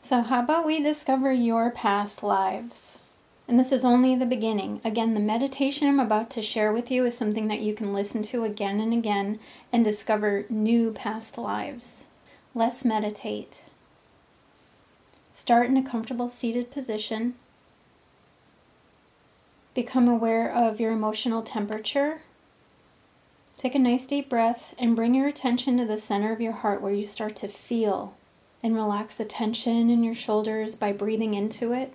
So, 0.02 0.22
how 0.22 0.40
about 0.40 0.64
we 0.64 0.80
discover 0.80 1.32
your 1.32 1.70
past 1.70 2.22
lives? 2.22 2.96
And 3.48 3.58
this 3.58 3.72
is 3.72 3.84
only 3.84 4.14
the 4.14 4.24
beginning. 4.24 4.80
Again, 4.84 5.14
the 5.14 5.20
meditation 5.20 5.88
I'm 5.88 5.98
about 5.98 6.30
to 6.30 6.42
share 6.42 6.72
with 6.72 6.90
you 6.92 7.04
is 7.04 7.16
something 7.16 7.48
that 7.48 7.60
you 7.60 7.74
can 7.74 7.92
listen 7.92 8.22
to 8.22 8.44
again 8.44 8.78
and 8.78 8.94
again 8.94 9.40
and 9.72 9.84
discover 9.84 10.46
new 10.48 10.92
past 10.92 11.36
lives. 11.36 12.04
Let's 12.54 12.84
meditate. 12.84 13.64
Start 15.32 15.68
in 15.68 15.76
a 15.76 15.82
comfortable 15.82 16.28
seated 16.28 16.70
position. 16.70 17.34
Become 19.74 20.06
aware 20.06 20.50
of 20.52 20.78
your 20.78 20.92
emotional 20.92 21.42
temperature. 21.42 22.22
Take 23.56 23.74
a 23.74 23.78
nice 23.78 24.06
deep 24.06 24.28
breath 24.28 24.74
and 24.78 24.96
bring 24.96 25.14
your 25.14 25.28
attention 25.28 25.76
to 25.78 25.84
the 25.84 25.98
center 25.98 26.32
of 26.32 26.40
your 26.40 26.52
heart 26.52 26.82
where 26.82 26.92
you 26.92 27.06
start 27.06 27.36
to 27.36 27.48
feel 27.48 28.14
and 28.62 28.74
relax 28.74 29.14
the 29.14 29.24
tension 29.24 29.90
in 29.90 30.02
your 30.02 30.14
shoulders 30.14 30.74
by 30.74 30.92
breathing 30.92 31.34
into 31.34 31.72
it 31.72 31.94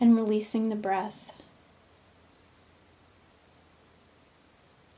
and 0.00 0.16
releasing 0.16 0.68
the 0.68 0.76
breath. 0.76 1.32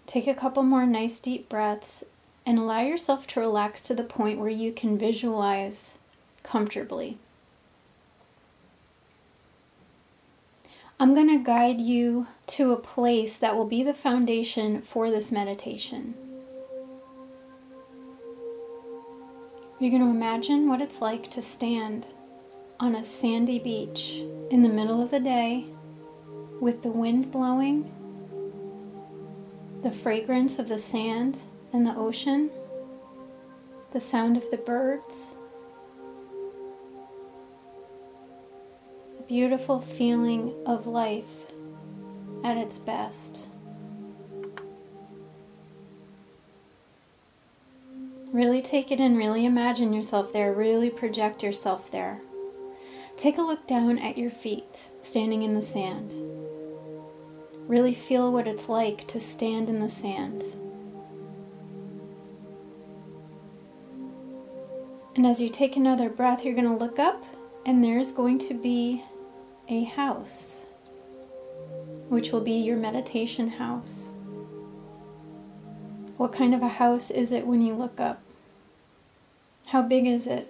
Take 0.06 0.26
a 0.26 0.34
couple 0.34 0.62
more 0.62 0.86
nice 0.86 1.18
deep 1.20 1.48
breaths 1.48 2.04
and 2.46 2.58
allow 2.58 2.80
yourself 2.80 3.26
to 3.28 3.40
relax 3.40 3.80
to 3.82 3.94
the 3.94 4.04
point 4.04 4.38
where 4.38 4.48
you 4.48 4.72
can 4.72 4.96
visualize 4.96 5.98
comfortably. 6.42 7.18
I'm 10.98 11.12
going 11.12 11.28
to 11.28 11.44
guide 11.44 11.78
you 11.78 12.26
to 12.46 12.72
a 12.72 12.78
place 12.78 13.36
that 13.36 13.54
will 13.54 13.66
be 13.66 13.82
the 13.82 13.92
foundation 13.92 14.80
for 14.80 15.10
this 15.10 15.30
meditation. 15.30 16.14
You're 19.78 19.90
going 19.90 20.02
to 20.02 20.08
imagine 20.08 20.70
what 20.70 20.80
it's 20.80 21.02
like 21.02 21.30
to 21.32 21.42
stand 21.42 22.06
on 22.80 22.96
a 22.96 23.04
sandy 23.04 23.58
beach 23.58 24.22
in 24.50 24.62
the 24.62 24.70
middle 24.70 25.02
of 25.02 25.10
the 25.10 25.20
day 25.20 25.66
with 26.60 26.82
the 26.82 26.88
wind 26.88 27.30
blowing, 27.30 27.92
the 29.82 29.92
fragrance 29.92 30.58
of 30.58 30.68
the 30.68 30.78
sand 30.78 31.40
and 31.74 31.86
the 31.86 31.94
ocean, 31.94 32.48
the 33.92 34.00
sound 34.00 34.38
of 34.38 34.50
the 34.50 34.56
birds, 34.56 35.26
beautiful 39.28 39.80
feeling 39.80 40.54
of 40.66 40.86
life 40.86 41.24
at 42.44 42.56
its 42.56 42.78
best. 42.78 43.46
Really 48.32 48.62
take 48.62 48.92
it 48.92 49.00
in, 49.00 49.16
really 49.16 49.44
imagine 49.44 49.92
yourself 49.92 50.32
there, 50.32 50.52
really 50.52 50.90
project 50.90 51.42
yourself 51.42 51.90
there. 51.90 52.20
Take 53.16 53.38
a 53.38 53.42
look 53.42 53.66
down 53.66 53.98
at 53.98 54.18
your 54.18 54.30
feet, 54.30 54.88
standing 55.00 55.42
in 55.42 55.54
the 55.54 55.62
sand. 55.62 56.12
Really 57.66 57.94
feel 57.94 58.30
what 58.30 58.46
it's 58.46 58.68
like 58.68 59.08
to 59.08 59.18
stand 59.18 59.68
in 59.68 59.80
the 59.80 59.88
sand. 59.88 60.44
And 65.16 65.26
as 65.26 65.40
you 65.40 65.48
take 65.48 65.76
another 65.76 66.10
breath, 66.10 66.44
you're 66.44 66.54
going 66.54 66.68
to 66.68 66.76
look 66.76 66.98
up, 66.98 67.24
and 67.64 67.82
there's 67.82 68.12
going 68.12 68.38
to 68.40 68.54
be 68.54 69.02
a 69.68 69.84
house, 69.84 70.62
which 72.08 72.30
will 72.30 72.40
be 72.40 72.52
your 72.52 72.76
meditation 72.76 73.48
house. 73.48 74.10
What 76.16 76.32
kind 76.32 76.54
of 76.54 76.62
a 76.62 76.68
house 76.68 77.10
is 77.10 77.32
it 77.32 77.46
when 77.46 77.62
you 77.62 77.74
look 77.74 78.00
up? 78.00 78.20
How 79.66 79.82
big 79.82 80.06
is 80.06 80.26
it? 80.26 80.46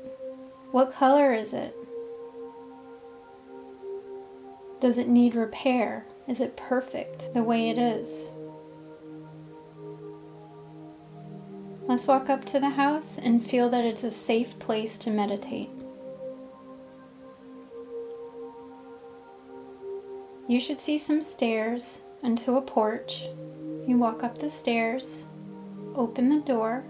What 0.71 0.93
color 0.93 1.33
is 1.33 1.53
it? 1.53 1.75
Does 4.81 4.99
it 4.99 5.09
need 5.09 5.35
repair? 5.35 6.05
Is 6.29 6.41
it 6.41 6.57
perfect 6.57 7.33
the 7.33 7.43
way 7.43 7.71
it 7.71 7.79
is? 7.79 8.31
Let's 11.89 12.07
walk 12.07 12.29
up 12.29 12.45
to 12.47 12.61
the 12.61 12.71
house 12.71 13.17
and 13.17 13.45
feel 13.45 13.69
that 13.71 13.85
it's 13.85 14.05
a 14.05 14.11
safe 14.11 14.59
place 14.59 14.99
to 14.99 15.11
meditate. 15.11 15.71
You 20.49 20.61
should 20.61 20.79
see 20.79 20.99
some 20.99 21.23
stairs 21.23 22.01
into 22.23 22.57
a 22.57 22.63
porch. 22.63 23.29
You 23.87 23.99
walk 23.99 24.23
up 24.23 24.39
the 24.39 24.51
stairs, 24.51 25.25
open 25.95 26.29
the 26.29 26.41
door, 26.41 26.85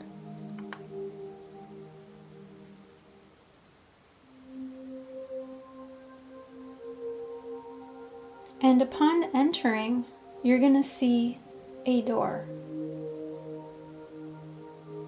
And 8.67 8.83
upon 8.83 9.25
entering, 9.33 10.07
you're 10.43 10.59
going 10.59 10.75
to 10.75 10.83
see 10.83 11.39
a 11.85 12.03
door. 12.03 12.47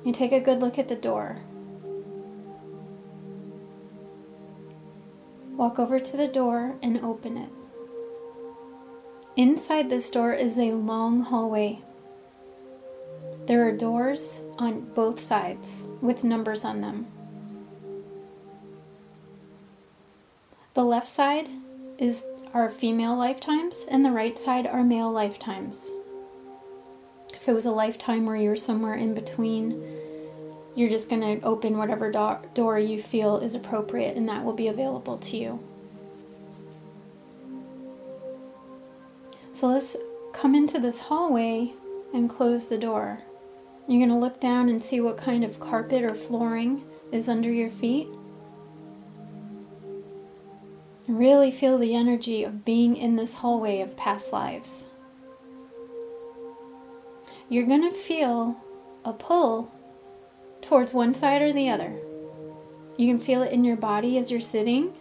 You 0.05 0.13
take 0.13 0.31
a 0.31 0.39
good 0.39 0.61
look 0.61 0.79
at 0.79 0.89
the 0.89 0.95
door. 0.95 1.39
Walk 5.57 5.81
over 5.81 5.99
to 5.99 6.17
the 6.17 6.29
door 6.29 6.77
and 6.83 6.99
open 6.99 7.37
it. 7.37 7.58
Inside 9.39 9.89
this 9.89 10.11
door 10.11 10.33
is 10.33 10.59
a 10.59 10.73
long 10.73 11.23
hallway. 11.23 11.79
There 13.47 13.69
are 13.69 13.71
doors 13.71 14.41
on 14.59 14.93
both 14.95 15.21
sides 15.21 15.85
with 16.01 16.25
numbers 16.25 16.65
on 16.65 16.81
them. 16.81 17.07
The 20.75 20.83
left 20.83 21.09
side 21.09 21.49
is 21.99 22.25
are 22.53 22.69
female 22.69 23.15
lifetimes, 23.15 23.87
and 23.89 24.05
the 24.05 24.11
right 24.11 24.37
side 24.37 24.67
are 24.67 24.83
male 24.83 25.13
lifetimes. 25.13 25.93
If 27.33 27.49
it 27.49 27.53
was 27.53 27.65
a 27.65 27.71
lifetime 27.71 28.27
where 28.27 28.35
you're 28.35 28.57
somewhere 28.57 28.97
in 28.97 29.15
between, 29.15 29.81
you're 30.75 30.91
just 30.91 31.09
going 31.09 31.23
to 31.23 31.47
open 31.47 31.79
whatever 31.79 32.11
do- 32.11 32.49
door 32.55 32.77
you 32.81 33.01
feel 33.01 33.39
is 33.39 33.55
appropriate, 33.55 34.17
and 34.17 34.29
that 34.29 34.45
will 34.45 34.53
be 34.53 34.67
available 34.67 35.17
to 35.19 35.37
you. 35.37 35.68
So 39.59 39.67
let's 39.67 39.97
come 40.33 40.55
into 40.55 40.79
this 40.79 41.01
hallway 41.01 41.73
and 42.15 42.31
close 42.31 42.69
the 42.69 42.79
door. 42.79 43.25
You're 43.89 43.99
going 43.99 44.09
to 44.09 44.15
look 44.15 44.39
down 44.39 44.69
and 44.69 44.81
see 44.81 45.01
what 45.01 45.17
kind 45.17 45.43
of 45.43 45.59
carpet 45.59 46.05
or 46.05 46.15
flooring 46.15 46.85
is 47.11 47.29
under 47.29 47.51
your 47.51 47.69
feet. 47.69 48.07
Really 51.09 51.51
feel 51.51 51.77
the 51.77 51.97
energy 51.97 52.45
of 52.45 52.65
being 52.65 52.97
in 52.97 53.17
this 53.17 53.35
hallway 53.35 53.81
of 53.81 53.97
past 53.97 54.33
lives. 54.33 54.87
You're 57.49 57.67
going 57.67 57.83
to 57.83 57.99
feel 57.99 58.63
a 59.05 59.13
pull 59.13 59.73
towards 60.63 60.95
one 60.95 61.15
side 61.15 61.43
or 61.43 61.53
the 61.53 61.69
other. 61.69 61.99
You 62.97 63.09
can 63.09 63.19
feel 63.19 63.43
it 63.43 63.51
in 63.51 63.65
your 63.65 63.77
body 63.77 64.19
as 64.19 64.31
you're 64.31 64.41
sitting. 64.41 64.95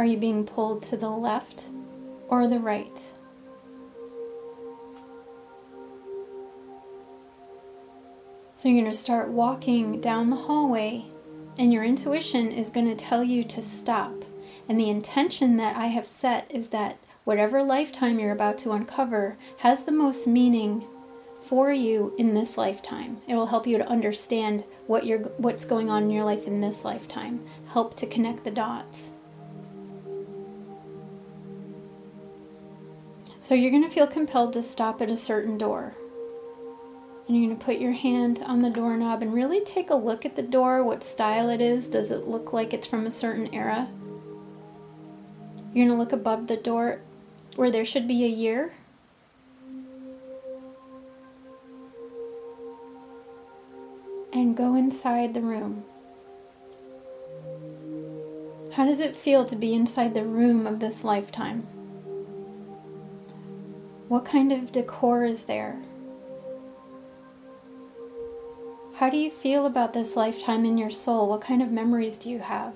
Are 0.00 0.06
you 0.06 0.16
being 0.16 0.46
pulled 0.46 0.82
to 0.84 0.96
the 0.96 1.10
left 1.10 1.68
or 2.28 2.46
the 2.46 2.58
right? 2.58 2.98
So 8.56 8.70
you're 8.70 8.80
going 8.80 8.90
to 8.90 8.96
start 8.96 9.28
walking 9.28 10.00
down 10.00 10.30
the 10.30 10.36
hallway 10.36 11.04
and 11.58 11.70
your 11.70 11.84
intuition 11.84 12.50
is 12.50 12.70
going 12.70 12.86
to 12.86 12.94
tell 12.94 13.22
you 13.22 13.44
to 13.44 13.60
stop. 13.60 14.24
And 14.70 14.80
the 14.80 14.88
intention 14.88 15.58
that 15.58 15.76
I 15.76 15.88
have 15.88 16.06
set 16.06 16.50
is 16.50 16.70
that 16.70 16.96
whatever 17.24 17.62
lifetime 17.62 18.18
you're 18.18 18.32
about 18.32 18.56
to 18.58 18.72
uncover 18.72 19.36
has 19.58 19.84
the 19.84 19.92
most 19.92 20.26
meaning 20.26 20.82
for 21.44 21.70
you 21.70 22.14
in 22.16 22.32
this 22.32 22.56
lifetime. 22.56 23.18
It 23.28 23.34
will 23.34 23.48
help 23.48 23.66
you 23.66 23.76
to 23.76 23.86
understand 23.86 24.64
what 24.86 25.04
you're 25.04 25.18
what's 25.18 25.66
going 25.66 25.90
on 25.90 26.04
in 26.04 26.10
your 26.10 26.24
life 26.24 26.46
in 26.46 26.62
this 26.62 26.86
lifetime. 26.86 27.44
Help 27.74 27.98
to 27.98 28.06
connect 28.06 28.44
the 28.44 28.50
dots. 28.50 29.10
So 33.50 33.56
you're 33.56 33.72
going 33.72 33.82
to 33.82 33.90
feel 33.90 34.06
compelled 34.06 34.52
to 34.52 34.62
stop 34.62 35.02
at 35.02 35.10
a 35.10 35.16
certain 35.16 35.58
door. 35.58 35.96
And 37.26 37.36
you're 37.36 37.48
going 37.48 37.58
to 37.58 37.64
put 37.64 37.80
your 37.80 37.94
hand 37.94 38.40
on 38.46 38.62
the 38.62 38.70
doorknob 38.70 39.22
and 39.22 39.34
really 39.34 39.60
take 39.64 39.90
a 39.90 39.96
look 39.96 40.24
at 40.24 40.36
the 40.36 40.42
door, 40.42 40.84
what 40.84 41.02
style 41.02 41.50
it 41.50 41.60
is. 41.60 41.88
Does 41.88 42.12
it 42.12 42.28
look 42.28 42.52
like 42.52 42.72
it's 42.72 42.86
from 42.86 43.08
a 43.08 43.10
certain 43.10 43.52
era? 43.52 43.88
You're 45.74 45.84
going 45.84 45.88
to 45.88 46.00
look 46.00 46.12
above 46.12 46.46
the 46.46 46.56
door 46.56 47.00
where 47.56 47.72
there 47.72 47.84
should 47.84 48.06
be 48.06 48.24
a 48.24 48.28
year. 48.28 48.74
And 54.32 54.56
go 54.56 54.76
inside 54.76 55.34
the 55.34 55.40
room. 55.40 55.82
How 58.74 58.84
does 58.84 59.00
it 59.00 59.16
feel 59.16 59.44
to 59.44 59.56
be 59.56 59.74
inside 59.74 60.14
the 60.14 60.24
room 60.24 60.68
of 60.68 60.78
this 60.78 61.02
lifetime? 61.02 61.66
What 64.10 64.24
kind 64.24 64.50
of 64.50 64.72
decor 64.72 65.22
is 65.22 65.44
there? 65.44 65.80
How 68.96 69.08
do 69.08 69.16
you 69.16 69.30
feel 69.30 69.66
about 69.66 69.92
this 69.92 70.16
lifetime 70.16 70.64
in 70.64 70.76
your 70.76 70.90
soul? 70.90 71.28
What 71.28 71.42
kind 71.42 71.62
of 71.62 71.70
memories 71.70 72.18
do 72.18 72.28
you 72.28 72.40
have? 72.40 72.74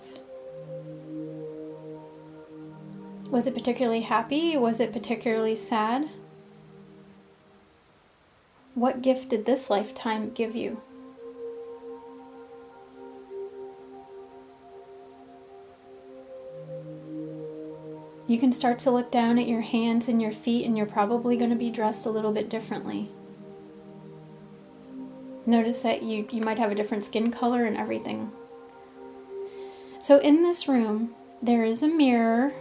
Was 3.32 3.48
it 3.48 3.54
particularly 3.54 4.02
happy? 4.02 4.56
Was 4.56 4.78
it 4.78 4.92
particularly 4.92 5.56
sad? 5.56 6.08
What 8.76 9.02
gift 9.02 9.30
did 9.30 9.44
this 9.44 9.68
lifetime 9.68 10.30
give 10.30 10.54
you? 10.54 10.82
You 18.34 18.40
can 18.40 18.50
start 18.50 18.80
to 18.80 18.90
look 18.90 19.12
down 19.12 19.38
at 19.38 19.46
your 19.46 19.60
hands 19.60 20.08
and 20.08 20.20
your 20.20 20.32
feet, 20.32 20.66
and 20.66 20.76
you're 20.76 20.86
probably 20.86 21.36
going 21.36 21.50
to 21.50 21.56
be 21.56 21.70
dressed 21.70 22.04
a 22.04 22.10
little 22.10 22.32
bit 22.32 22.50
differently. 22.50 23.08
Notice 25.46 25.78
that 25.78 26.02
you, 26.02 26.26
you 26.32 26.42
might 26.42 26.58
have 26.58 26.72
a 26.72 26.74
different 26.74 27.04
skin 27.04 27.30
color 27.30 27.64
and 27.64 27.76
everything. 27.76 28.32
So, 30.02 30.18
in 30.18 30.42
this 30.42 30.66
room, 30.66 31.14
there 31.40 31.62
is 31.62 31.80
a 31.80 31.86
mirror. 31.86 32.52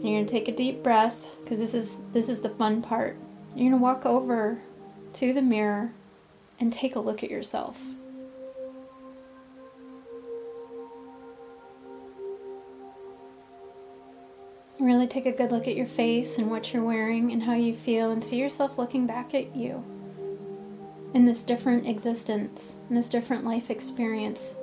You're 0.00 0.18
going 0.18 0.26
to 0.26 0.32
take 0.32 0.48
a 0.48 0.56
deep 0.56 0.82
breath 0.82 1.24
because 1.44 1.60
this 1.60 1.72
is 1.72 1.98
this 2.12 2.28
is 2.28 2.40
the 2.40 2.50
fun 2.50 2.82
part. 2.82 3.16
You're 3.54 3.70
going 3.70 3.70
to 3.70 3.76
walk 3.76 4.04
over 4.04 4.58
to 5.12 5.32
the 5.32 5.40
mirror 5.40 5.92
and 6.58 6.72
take 6.72 6.96
a 6.96 7.00
look 7.00 7.22
at 7.22 7.30
yourself. 7.30 7.78
Really 14.82 15.06
take 15.06 15.26
a 15.26 15.32
good 15.32 15.52
look 15.52 15.68
at 15.68 15.76
your 15.76 15.86
face 15.86 16.38
and 16.38 16.50
what 16.50 16.72
you're 16.72 16.82
wearing 16.82 17.30
and 17.30 17.44
how 17.44 17.54
you 17.54 17.72
feel, 17.72 18.10
and 18.10 18.22
see 18.22 18.36
yourself 18.36 18.76
looking 18.76 19.06
back 19.06 19.32
at 19.32 19.54
you 19.54 19.84
in 21.14 21.24
this 21.24 21.44
different 21.44 21.86
existence, 21.86 22.74
in 22.90 22.96
this 22.96 23.08
different 23.08 23.44
life 23.44 23.70
experience. 23.70 24.56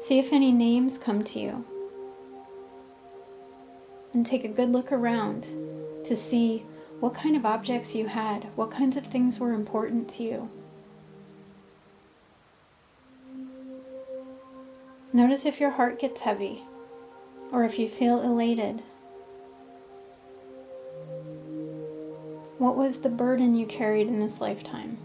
See 0.00 0.18
if 0.18 0.32
any 0.32 0.50
names 0.50 0.98
come 0.98 1.22
to 1.22 1.38
you. 1.38 1.64
And 4.12 4.26
take 4.26 4.42
a 4.42 4.48
good 4.48 4.72
look 4.72 4.90
around 4.90 5.46
to 6.02 6.16
see 6.16 6.66
what 6.98 7.14
kind 7.14 7.36
of 7.36 7.46
objects 7.46 7.94
you 7.94 8.08
had, 8.08 8.48
what 8.56 8.72
kinds 8.72 8.96
of 8.96 9.06
things 9.06 9.38
were 9.38 9.52
important 9.52 10.08
to 10.08 10.24
you. 10.24 10.50
Notice 15.12 15.46
if 15.46 15.60
your 15.60 15.70
heart 15.70 16.00
gets 16.00 16.22
heavy 16.22 16.64
or 17.54 17.62
if 17.62 17.78
you 17.78 17.88
feel 17.88 18.20
elated. 18.20 18.82
What 22.58 22.76
was 22.76 23.02
the 23.02 23.08
burden 23.08 23.54
you 23.54 23.64
carried 23.64 24.08
in 24.08 24.18
this 24.18 24.40
lifetime? 24.40 24.98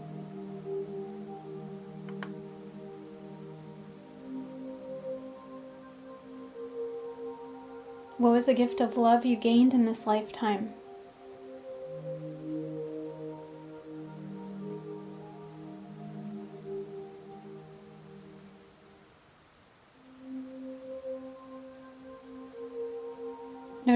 What 8.18 8.32
was 8.32 8.46
the 8.46 8.54
gift 8.54 8.80
of 8.80 8.96
love 8.96 9.24
you 9.24 9.36
gained 9.36 9.72
in 9.72 9.84
this 9.84 10.04
lifetime? 10.04 10.74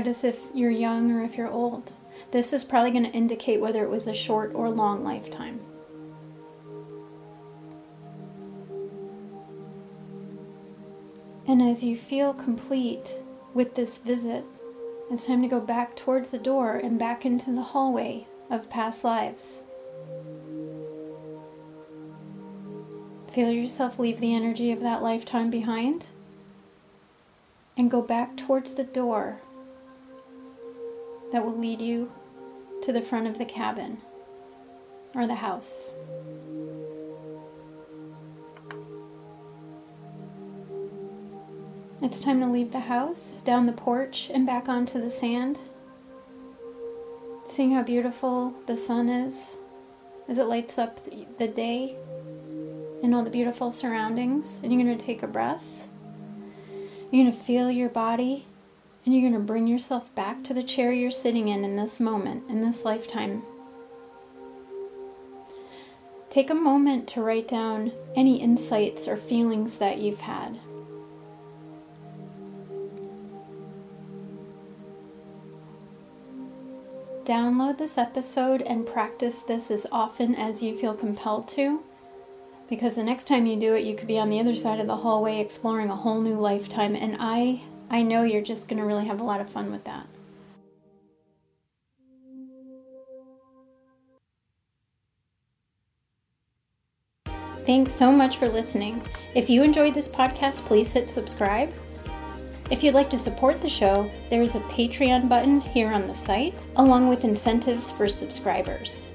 Notice 0.04 0.22
if 0.22 0.38
you're 0.52 0.70
young 0.70 1.10
or 1.12 1.24
if 1.24 1.34
you're 1.34 1.50
old. 1.50 1.94
This 2.30 2.52
is 2.52 2.62
probably 2.62 2.90
going 2.90 3.04
to 3.04 3.10
indicate 3.12 3.58
whether 3.58 3.82
it 3.82 3.88
was 3.88 4.06
a 4.06 4.12
short 4.12 4.52
or 4.54 4.68
long 4.68 5.02
lifetime. 5.02 5.60
And 11.48 11.62
as 11.62 11.82
you 11.82 11.96
feel 11.96 12.34
complete 12.34 13.16
with 13.54 13.76
this 13.76 13.96
visit, 13.96 14.44
it's 15.10 15.24
time 15.24 15.40
to 15.40 15.48
go 15.48 15.58
back 15.58 15.96
towards 15.96 16.28
the 16.28 16.38
door 16.38 16.76
and 16.76 16.98
back 16.98 17.24
into 17.24 17.50
the 17.52 17.62
hallway 17.62 18.26
of 18.50 18.68
past 18.68 19.04
lives. 19.04 19.62
Feel 23.32 23.50
yourself 23.50 23.98
leave 23.98 24.20
the 24.20 24.34
energy 24.34 24.70
of 24.70 24.82
that 24.82 25.02
lifetime 25.02 25.48
behind 25.48 26.08
and 27.74 27.90
go 27.90 28.02
back 28.02 28.36
towards 28.36 28.74
the 28.74 28.84
door 28.84 29.40
that 31.34 31.44
will 31.44 31.58
lead 31.58 31.82
you 31.82 32.12
to 32.80 32.92
the 32.92 33.00
front 33.00 33.26
of 33.26 33.38
the 33.38 33.44
cabin 33.44 33.98
or 35.16 35.26
the 35.26 35.34
house. 35.34 35.90
It's 42.00 42.20
time 42.20 42.38
to 42.38 42.46
leave 42.46 42.70
the 42.70 42.78
house, 42.78 43.32
down 43.44 43.66
the 43.66 43.72
porch, 43.72 44.30
and 44.32 44.46
back 44.46 44.68
onto 44.68 45.00
the 45.00 45.10
sand. 45.10 45.58
Seeing 47.48 47.72
how 47.72 47.82
beautiful 47.82 48.54
the 48.68 48.76
sun 48.76 49.08
is 49.08 49.56
as 50.28 50.38
it 50.38 50.44
lights 50.44 50.78
up 50.78 51.00
the 51.04 51.48
day 51.48 51.96
and 53.02 53.12
all 53.12 53.24
the 53.24 53.30
beautiful 53.30 53.72
surroundings. 53.72 54.60
And 54.62 54.72
you're 54.72 54.80
going 54.80 54.96
to 54.96 55.04
take 55.04 55.24
a 55.24 55.26
breath. 55.26 55.88
You're 57.10 57.24
going 57.24 57.36
to 57.36 57.44
feel 57.44 57.72
your 57.72 57.88
body 57.88 58.46
and 59.04 59.14
you're 59.14 59.22
going 59.22 59.32
to 59.32 59.46
bring 59.46 59.66
yourself 59.66 60.14
back 60.14 60.42
to 60.44 60.54
the 60.54 60.62
chair 60.62 60.92
you're 60.92 61.10
sitting 61.10 61.48
in 61.48 61.64
in 61.64 61.76
this 61.76 62.00
moment, 62.00 62.48
in 62.48 62.62
this 62.62 62.84
lifetime. 62.84 63.42
Take 66.30 66.50
a 66.50 66.54
moment 66.54 67.06
to 67.08 67.22
write 67.22 67.46
down 67.46 67.92
any 68.16 68.40
insights 68.40 69.06
or 69.06 69.16
feelings 69.16 69.78
that 69.78 69.98
you've 69.98 70.20
had. 70.20 70.58
Download 77.24 77.78
this 77.78 77.96
episode 77.96 78.60
and 78.62 78.86
practice 78.86 79.40
this 79.40 79.70
as 79.70 79.86
often 79.90 80.34
as 80.34 80.62
you 80.62 80.76
feel 80.76 80.92
compelled 80.92 81.48
to, 81.48 81.82
because 82.68 82.96
the 82.96 83.04
next 83.04 83.28
time 83.28 83.46
you 83.46 83.56
do 83.58 83.74
it, 83.74 83.84
you 83.84 83.94
could 83.94 84.08
be 84.08 84.18
on 84.18 84.28
the 84.28 84.40
other 84.40 84.56
side 84.56 84.80
of 84.80 84.86
the 84.86 84.96
hallway 84.96 85.38
exploring 85.38 85.88
a 85.88 85.96
whole 85.96 86.20
new 86.20 86.34
lifetime. 86.34 86.94
And 86.94 87.16
I 87.18 87.62
I 87.90 88.02
know 88.02 88.22
you're 88.22 88.42
just 88.42 88.68
going 88.68 88.78
to 88.78 88.84
really 88.84 89.06
have 89.06 89.20
a 89.20 89.24
lot 89.24 89.40
of 89.40 89.48
fun 89.48 89.70
with 89.70 89.84
that. 89.84 90.06
Thanks 97.66 97.94
so 97.94 98.12
much 98.12 98.36
for 98.36 98.48
listening. 98.48 99.02
If 99.34 99.48
you 99.48 99.62
enjoyed 99.62 99.94
this 99.94 100.08
podcast, 100.08 100.66
please 100.66 100.92
hit 100.92 101.08
subscribe. 101.08 101.72
If 102.70 102.82
you'd 102.82 102.94
like 102.94 103.08
to 103.10 103.18
support 103.18 103.60
the 103.60 103.68
show, 103.68 104.10
there's 104.28 104.54
a 104.54 104.60
Patreon 104.60 105.28
button 105.28 105.60
here 105.60 105.88
on 105.88 106.06
the 106.06 106.14
site, 106.14 106.54
along 106.76 107.08
with 107.08 107.24
incentives 107.24 107.90
for 107.90 108.08
subscribers. 108.08 109.06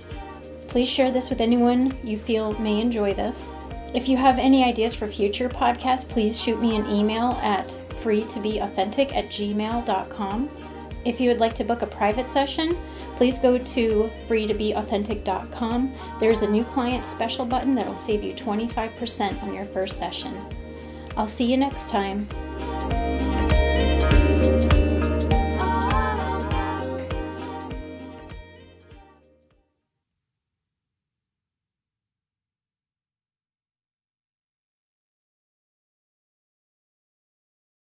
Please 0.68 0.88
share 0.88 1.12
this 1.12 1.30
with 1.30 1.42
anyone 1.42 1.98
you 2.04 2.18
feel 2.18 2.54
may 2.60 2.80
enjoy 2.80 3.14
this. 3.14 3.52
If 3.94 4.08
you 4.08 4.18
have 4.18 4.38
any 4.38 4.64
ideas 4.64 4.94
for 4.94 5.08
future 5.08 5.50
podcasts, 5.50 6.08
please 6.08 6.40
shoot 6.40 6.62
me 6.62 6.76
an 6.76 6.88
email 6.88 7.40
at 7.42 7.76
free 8.02 8.24
to 8.26 8.40
be 8.40 8.60
authentic 8.60 9.16
at 9.16 9.30
gmail.com. 9.30 10.50
If 11.06 11.20
you 11.22 11.30
would 11.30 11.40
like 11.40 11.54
to 11.56 11.64
book 11.64 11.82
a 11.82 11.88
private 11.88 12.30
session, 12.30 12.78
please 13.16 13.40
go 13.40 13.58
to 13.58 14.12
freetobeauthentic.com. 14.28 15.94
There's 16.20 16.42
a 16.42 16.50
new 16.50 16.66
client 16.66 17.06
special 17.06 17.46
button 17.46 17.76
that 17.76 17.88
will 17.88 17.98
save 17.98 18.24
you 18.24 18.34
25% 18.34 19.42
on 19.44 19.54
your 19.54 19.64
first 19.64 19.98
session. 19.98 20.38
I'll 21.16 21.28
see 21.28 21.46
you 21.46 21.58
next 21.58 21.90
time. 21.90 22.28